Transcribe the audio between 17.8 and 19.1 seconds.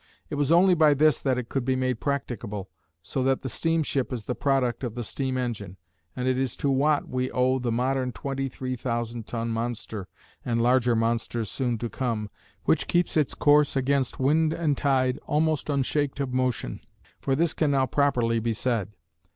properly be said.